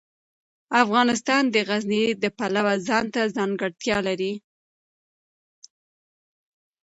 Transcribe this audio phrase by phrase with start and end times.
[0.83, 4.33] افغانستان د غزني د پلوه ځانته ځانګړتیا لري.